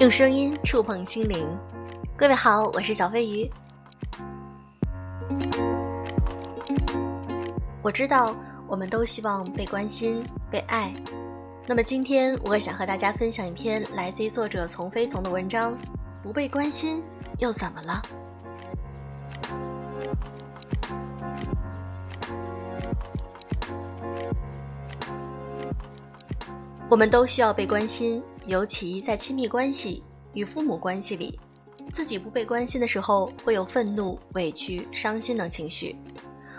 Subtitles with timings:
[0.00, 1.46] 用声音触碰心灵，
[2.16, 3.50] 各位好，我是小飞鱼。
[7.82, 8.34] 我知道
[8.66, 10.90] 我们都希望被关心、被爱。
[11.66, 15.76] 那么今天我想和大家分享一篇来自于作者从飞从的文章：
[16.22, 17.02] 不被关心
[17.36, 18.02] 又怎么了？
[26.88, 31.38] 我们都需要被关心，尤其在亲密关系与父母关系里，
[31.92, 35.94] 自己不被关心的时候，会有愤怒、委屈、伤心等情绪。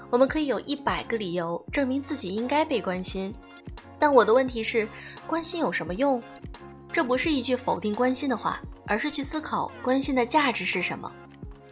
[0.09, 3.35] 我们可以有一百个理由证明自己应该被关心，
[3.99, 4.87] 但我的问题是，
[5.27, 6.23] 关心有什么用？
[6.93, 11.11] 这不是一句否定关心的话，而是去思考关心的价值是什么。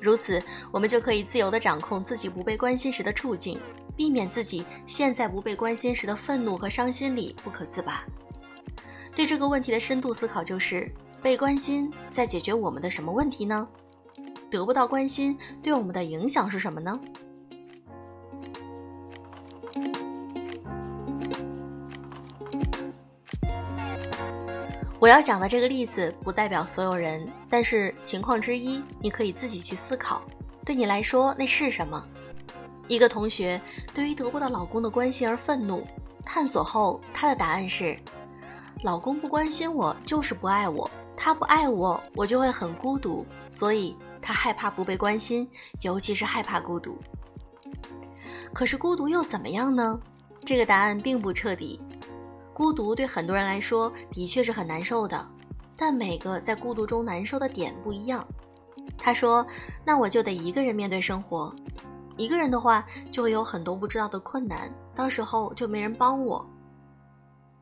[0.01, 3.57] 如此，我们就可以自由地掌控自己不被关心时的处境，
[3.95, 8.03] 避免自己现在不被关心时的愤怒和伤心里不可自拔。
[9.19, 10.89] 对这个问题的深度思考就是：
[11.21, 13.67] 被关心在解决我们的什么问题呢？
[14.49, 16.97] 得不到关心对我们的影响是什么呢？
[24.97, 30.21] 我要讲的这个例子不代表所有人，但是情况之一，你可以自己去思考，
[30.63, 32.01] 对你来说那是什么？
[32.87, 33.59] 一个同学
[33.93, 35.85] 对于得不到老公的关心而愤怒，
[36.23, 37.99] 探索后，他的答案是。
[38.81, 40.89] 老公不关心我，就是不爱我。
[41.15, 45.49] 他不爱我，我就会很孤独，所以他害怕不被关心，
[45.81, 46.97] 尤其是害怕孤独。
[48.53, 49.99] 可是孤独又怎么样呢？
[50.45, 51.81] 这个答案并不彻底。
[52.53, 55.27] 孤独对很多人来说的确是很难受的，
[55.75, 58.25] 但每个在孤独中难受的点不一样。
[58.97, 59.45] 他说
[59.85, 61.53] ：“那我就得一个人面对生活，
[62.15, 66.45] 一个人的话就会有很多不知道的困难，到时候就没人帮我。”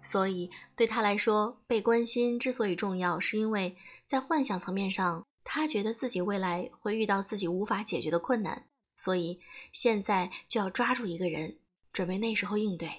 [0.10, 9.42] 所以，对他来说，被关心之所以重要，是因为在幻想层面上，他觉得自己未来会遇到自己无法解决的困难，所以
[9.74, 11.58] 现在就要抓住一个人，
[11.92, 12.90] 准备那时候应对。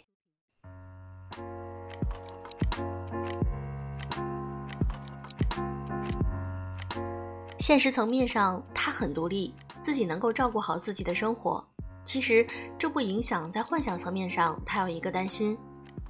[7.59, 11.67] 现实层面上，他很独立，自己能够照顾好自己的生活。
[12.05, 12.47] 其实，
[12.79, 15.57] 这不影响在幻想层面上，他有一个担心。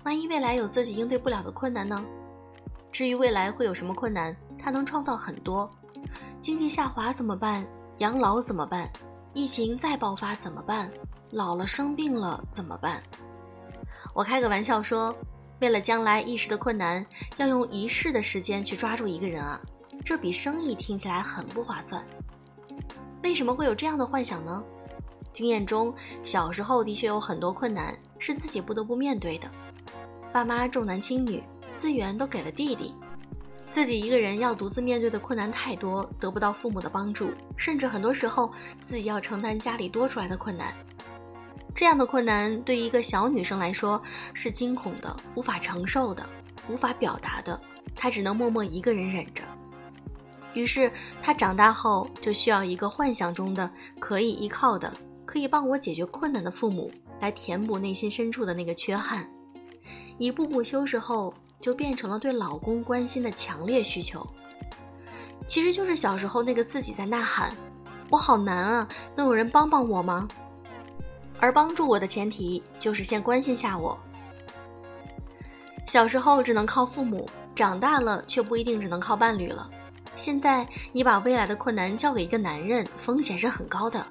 [0.04, 2.04] 万一未来有自己应对不了的困难呢？
[2.90, 5.70] 至于未来会有什么困难，他能创造很多。
[6.40, 7.66] 经济下滑怎么办？
[7.98, 8.90] 养老怎么办？
[9.34, 10.90] 疫情再爆发怎么办？
[11.32, 13.02] 老了生病了怎么办？
[14.14, 15.14] 我开个玩笑说，
[15.60, 17.04] 为了将来一时的困难，
[17.36, 19.60] 要用一世的时间去抓住一个人啊，
[20.04, 22.02] 这笔生意听起来很不划算。
[23.22, 24.62] 为什么会有这样的幻想呢？
[25.32, 25.94] 经验中，
[26.24, 29.48] 小时候的确有很多困难是自己不得不面对的。
[30.32, 31.42] 爸妈重男轻女，
[31.74, 32.94] 资源都给了弟弟，
[33.70, 40.72] 自己一个人要独自面对的困难太多，得不到父母的帮助，甚至很多时候自己要承担家里多出来的困难。
[41.74, 44.00] 这样的困难对于一个小女生来说
[44.34, 46.24] 是惊恐的、无法承受的、
[46.68, 47.58] 无法表达的，
[47.94, 49.42] 她只能默默一个人忍着。
[50.54, 50.90] 于是
[51.22, 54.92] 她长大后就需要一个幻想中的可以依靠的、
[55.24, 56.90] 可以帮我解决困难的父母
[57.20, 59.28] 来填补内心深处的那个缺憾。
[60.18, 64.26] 一步步修饰后，就变成了对老公关心的强烈需求。
[65.46, 67.56] 其实就是小时候那个自己在呐喊
[68.10, 70.28] ：“我好难啊，能有人帮帮我吗？”
[71.40, 73.96] 而帮助我的前提就是先关心下我。
[75.86, 79.70] 小时候只能靠父母，长大了却不一定只能靠伴侣了。
[80.16, 84.04] 现在你把未来的困难交给一个男人，风险是很高的，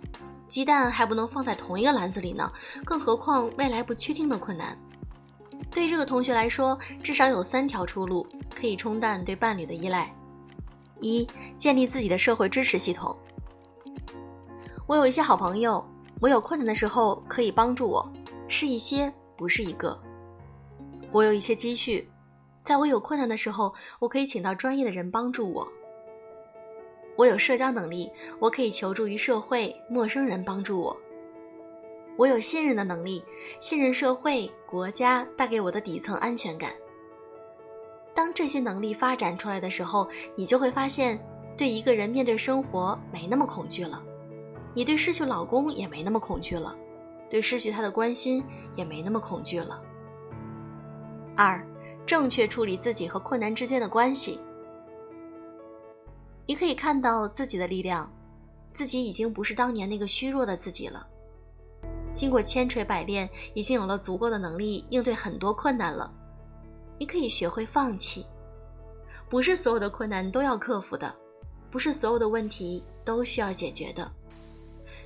[0.47, 2.49] 鸡蛋还不能放在同一个篮子里呢，
[2.85, 4.75] 更何况未来不确定的困难。
[5.71, 8.25] 对这个同学来说，至少有三条出路
[8.55, 10.13] 可以冲淡对伴侣的依赖：
[10.99, 13.15] 一、建立自己的社会支持系统。
[14.87, 15.85] 我有一些好朋友，
[16.19, 18.11] 我有困难的时候可以帮助我，
[18.47, 19.99] 是一些，不是一个。
[21.11, 22.09] 我有一些积蓄，
[22.63, 25.71] 在我有困难的时候，我可以请到专业的人帮助我。
[27.15, 30.97] 我有社交能力，我可以求助于社会，陌生人帮助我。
[32.17, 33.23] 我有信任的能力，
[33.59, 36.73] 信任社会、国家带给我的底层安全感。
[38.13, 41.23] 当这些能力发展出来的时候，你就会发现，
[41.55, 44.03] 对一个人面对生活没那么恐惧了，
[44.73, 46.75] 你对失去老公也没那么恐惧了，
[47.29, 48.43] 对失去他的关心
[48.75, 49.79] 也没那么恐惧了。
[51.35, 51.63] 二，
[52.03, 54.39] 正确处理自己和困难之间的关系。
[56.47, 58.11] 你可以看到自己的力量，
[58.73, 61.05] 自己已经不是当年那个虚弱的自己了。
[62.17, 66.11] 经过千锤百炼，已经有了足够的能力应对很多困难了。
[66.97, 68.25] 你可以学会放弃，
[69.29, 71.15] 不是所有的困难都要克服的，
[71.69, 74.11] 不是所有的问题都需要解决的。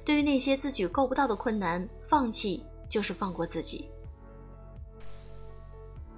[0.05, 3.89] 对于那些自己够不到的困难，放弃就是放过自己。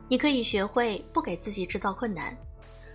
[0.08, 2.38] 你可以学会不给自己制造困难，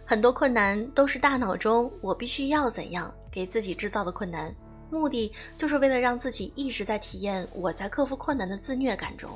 [0.07, 4.55] 很多困难都是大脑中“我必须要怎样”给自己制造的困难，
[4.91, 9.31] 目的就是为了让自己一直在体验我在克服困难的自虐感中。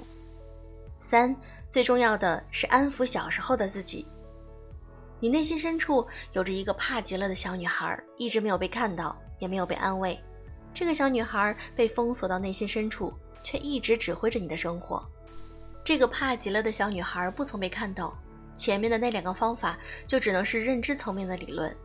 [1.00, 1.34] 三，
[1.68, 4.06] 最重要的是安抚小时候的自己。
[5.20, 10.18] 你内心深处有着一个怕极了的小女孩，一直没有被看到，也没有被安慰。
[10.74, 13.12] 这个小女孩被封锁到内心深处，
[13.44, 15.04] 却一直指挥着你的生活。
[15.84, 18.16] 这个怕极了的小女孩不曾被看到，
[18.54, 21.76] 前面的那两个方法就只能是认知层面的理论。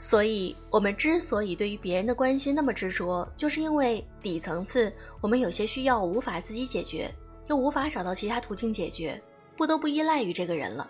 [0.00, 7.12] 所以，我们之所以对于别人的关心那么执着，就是因为底层次我们有些需要无法自己解决，
[7.48, 9.20] 又无法找到其他途径解决，
[9.56, 10.88] 不得不依赖于这个人了。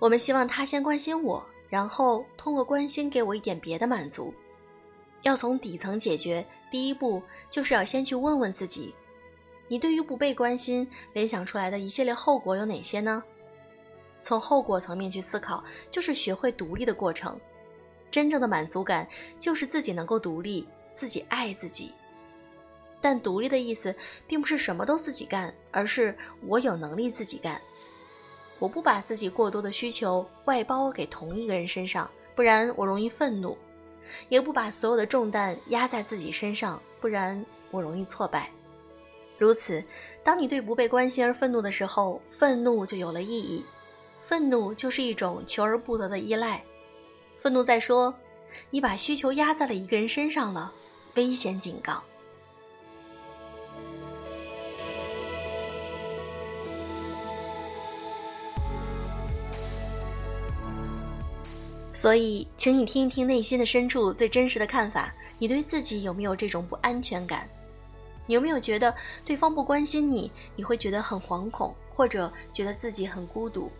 [0.00, 4.34] 我们希望他先关心我，然后通过关心给我一点别的满足。
[5.22, 8.92] 要从底层解决，第一步就是要先去问问自己：
[9.68, 13.22] 你对于不被关心联想出来的一系列后果有哪些呢？
[14.20, 15.62] 从后果层面去思考，
[15.92, 17.38] 就是学会独立的过程。
[18.10, 19.06] 真正的满足感
[19.38, 21.92] 就是自己能够独立，自己爱自己。
[23.00, 23.94] 但独立的意思
[24.26, 26.14] 并不是什么都自己干，而是
[26.46, 27.60] 我有能力自己干。
[28.58, 33.56] 我不把自己过多的需求外包给同一个人身上，不然我容易愤怒；
[34.28, 38.50] 也不把所有的重担压在自己身上，不然我容易挫败。
[39.38, 39.82] 如此，
[40.22, 43.64] 当你对不被关心而愤怒的时候，愤怒就有了意义。
[44.20, 46.62] 愤怒就是一种求而不得的依赖。
[47.40, 48.14] 愤怒在说
[48.68, 50.70] ：“你把需求压在了一个人身上了。”
[51.16, 52.02] 危险警告。
[61.94, 65.10] 所以，请你听一听内心的深处最真实的看法。
[65.38, 67.48] 你对自己有没有这种不安全感？
[68.26, 68.94] 你有没有觉得
[69.24, 73.72] 对方不关心你，你会觉得很惶恐，或者觉得自己很孤独？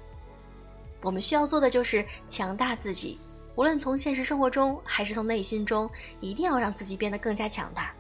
[1.02, 3.18] 我们需要做的就是强大自己。
[3.60, 5.86] 无论从现实生活中还是从内心中，
[6.22, 7.92] 一定要让自己变得更加强大。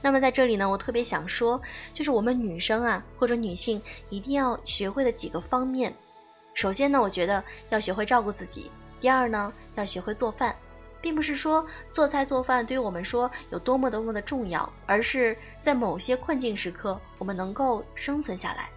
[0.00, 1.60] 那么在这里呢，我特别想说，
[1.92, 3.78] 就是我们女生啊，或者女性
[4.08, 5.94] 一定要学会的几个方面。
[6.54, 10.56] 首先呢，我觉得要学会照顾自己；第二呢，要学会做饭，
[11.02, 18.70] 并不是说做菜做饭对于我们说有多么多么的重要，而是在某些困境时刻，我们能够生存下来。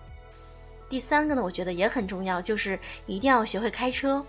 [0.89, 4.21] 第三个呢，我觉得也很重要，就是一定要学会开车。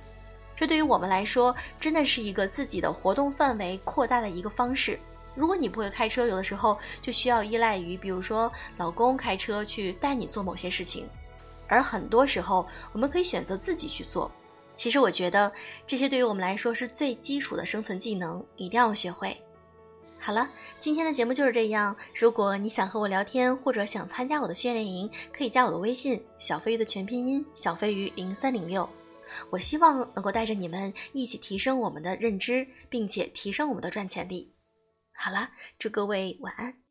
[0.57, 4.99] 这对于我们来说，真的是一个自己的活动范围扩大的一个方式。
[5.35, 11.07] 如果你不会开车，有的时候就需要依赖于，比如说老公开车去带你做某些事情，
[11.69, 14.33] 而很多时候我们可以选择自己去做。
[14.75, 15.53] 其实我觉得
[15.87, 19.37] 这些对于我们来说是最基础的生存技能，一定要学会。
[20.19, 20.49] 好了，
[20.79, 21.95] 今天的节目就是这样。
[22.15, 28.89] 如果你想和我聊天，或者想参加我的训练营，可以加我的微信：小飞鱼的全拼音小飞鱼零三零六。
[29.51, 34.55] 我希望能够带着你们一起提升我们的认知，并且提升我们的赚钱力。
[35.13, 36.86] 好啦，祝各位晚安。